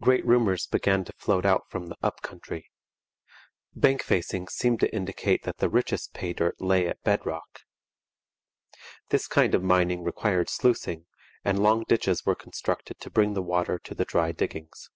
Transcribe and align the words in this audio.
Great 0.00 0.24
rumours 0.24 0.68
began 0.68 1.02
to 1.04 1.12
float 1.14 1.44
out 1.44 1.68
from 1.68 1.88
the 1.88 1.96
up 2.00 2.22
country. 2.22 2.70
Bank 3.74 4.04
facings 4.04 4.52
seemed 4.54 4.78
to 4.78 4.94
indicate 4.94 5.42
that 5.42 5.56
the 5.58 5.68
richest 5.68 6.12
pay 6.14 6.32
dirt 6.32 6.60
lay 6.60 6.86
at 6.86 7.02
bed 7.02 7.26
rock. 7.26 7.62
This 9.08 9.26
kind 9.26 9.52
of 9.52 9.64
mining 9.64 10.04
required 10.04 10.48
sluicing, 10.48 11.06
and 11.44 11.60
long 11.60 11.82
ditches 11.88 12.24
were 12.24 12.36
constructed 12.36 13.00
to 13.00 13.10
bring 13.10 13.34
the 13.34 13.42
water 13.42 13.80
to 13.80 13.96
the 13.96 14.04
dry 14.04 14.30
diggings. 14.30 14.90